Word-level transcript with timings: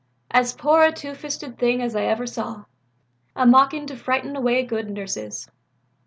As 0.31 0.53
poor 0.53 0.81
a 0.81 0.91
two 0.91 1.13
fisted 1.13 1.59
thing 1.59 1.79
as 1.79 1.95
ever 1.95 2.23
I 2.23 2.25
saw, 2.25 2.65
a 3.35 3.45
mawkin 3.45 3.85
to 3.85 3.95
frighten 3.95 4.35
away 4.35 4.63
good 4.63 4.89
nurses." 4.89 5.47